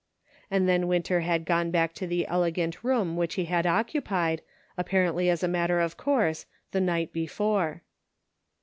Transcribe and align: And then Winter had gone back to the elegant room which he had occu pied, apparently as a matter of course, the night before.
And 0.49 0.67
then 0.67 0.87
Winter 0.87 1.19
had 1.19 1.45
gone 1.45 1.69
back 1.69 1.93
to 1.93 2.07
the 2.07 2.25
elegant 2.25 2.83
room 2.83 3.15
which 3.15 3.35
he 3.35 3.45
had 3.45 3.65
occu 3.65 4.03
pied, 4.03 4.41
apparently 4.75 5.29
as 5.29 5.43
a 5.43 5.47
matter 5.47 5.79
of 5.79 5.95
course, 5.95 6.47
the 6.71 6.81
night 6.81 7.13
before. 7.13 7.83